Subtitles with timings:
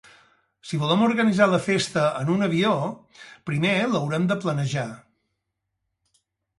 [0.69, 2.73] Si volem organitzar la festa en un avió,
[3.53, 4.91] primer l'haurem de planejar.